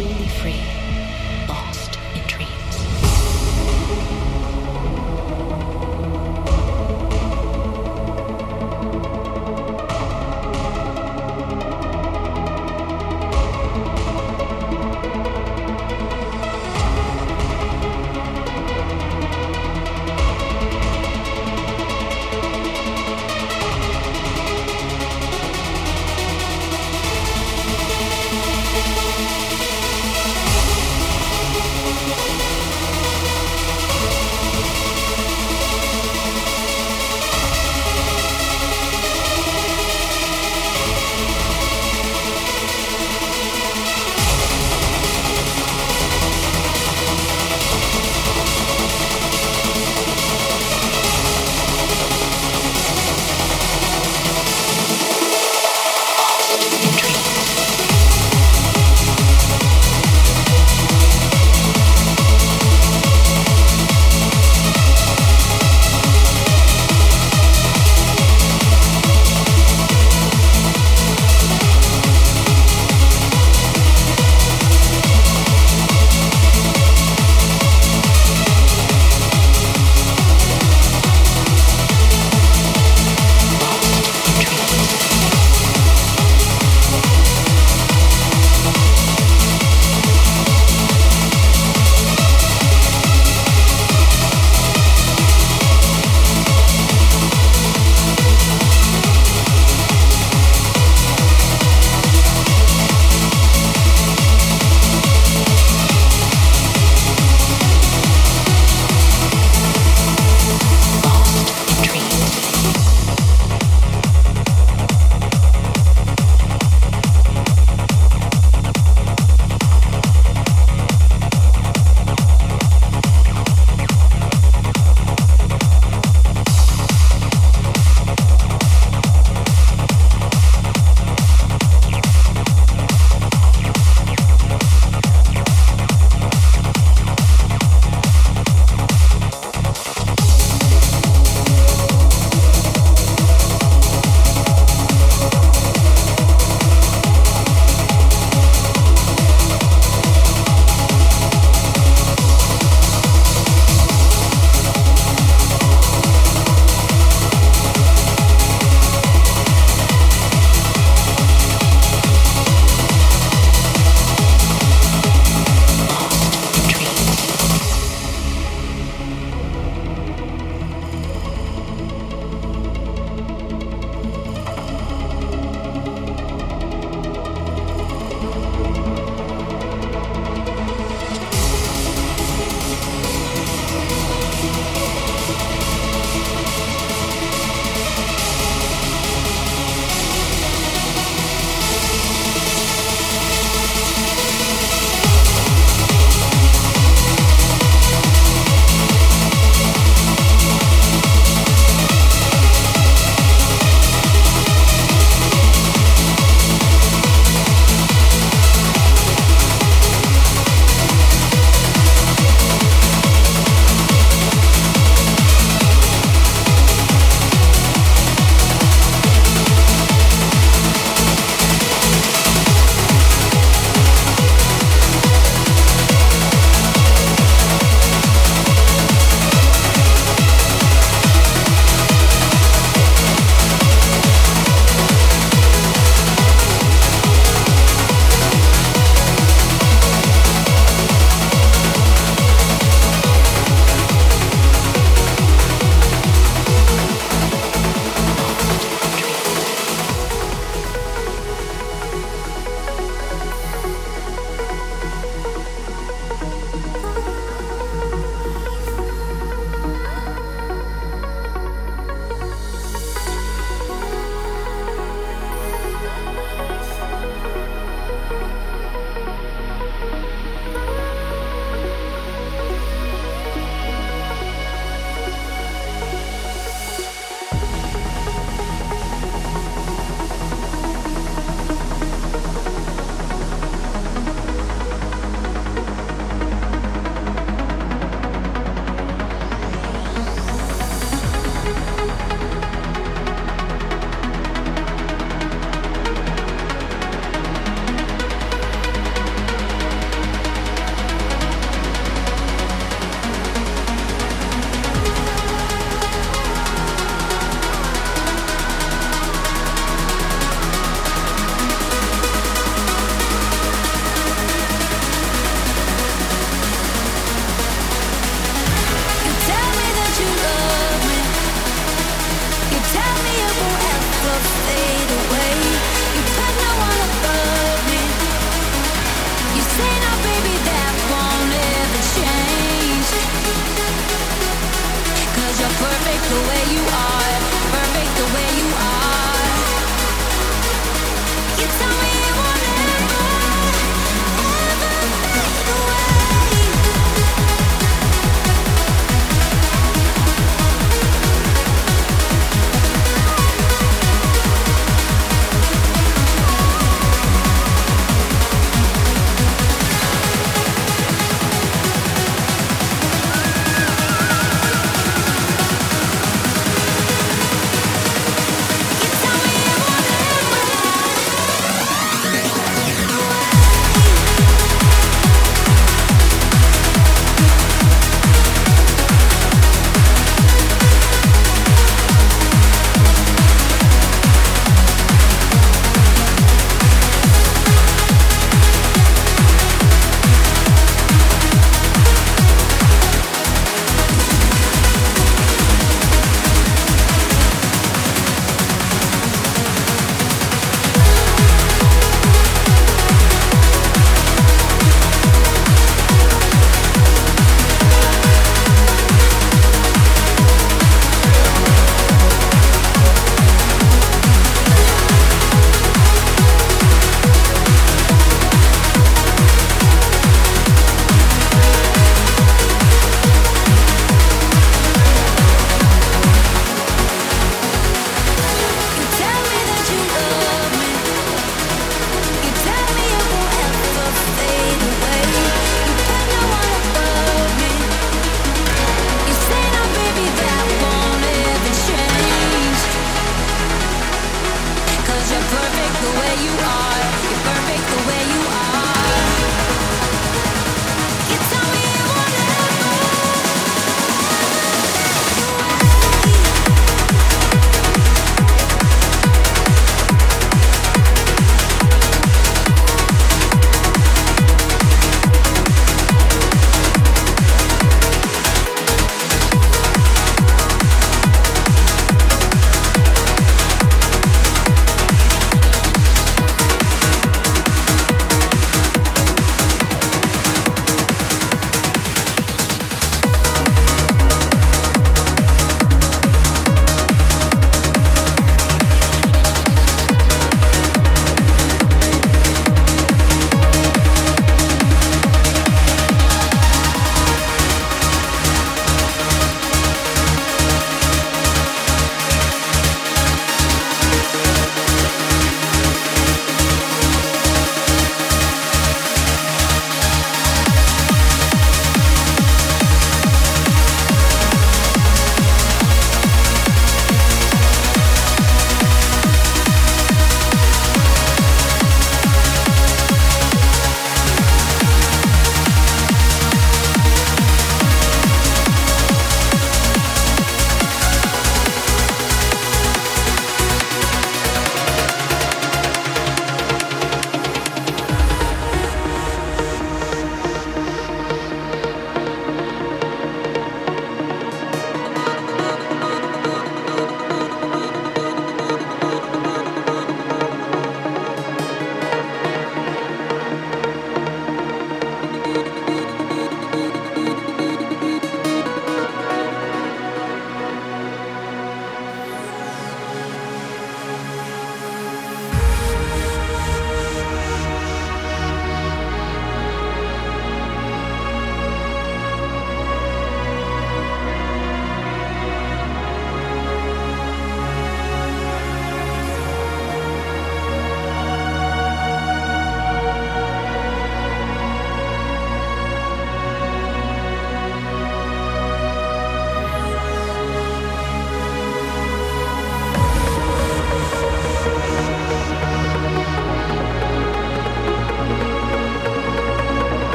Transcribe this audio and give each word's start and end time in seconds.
truly 0.00 0.28
free. 0.40 0.79